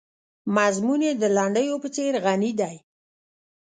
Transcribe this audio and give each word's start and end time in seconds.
مضمون 0.55 0.99
یې 1.07 1.13
د 1.21 1.23
لنډیو 1.37 1.75
په 1.83 1.89
څېر 1.95 2.13
غني 2.25 2.51
دی. 2.59 2.75